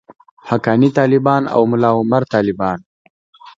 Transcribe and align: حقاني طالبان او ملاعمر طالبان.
حقاني 0.49 0.89
طالبان 0.99 1.43
او 1.55 1.61
ملاعمر 1.71 2.23
طالبان. 2.33 2.79